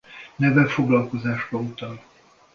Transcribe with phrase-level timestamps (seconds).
[0.39, 1.99] Neve foglalkozásra utal.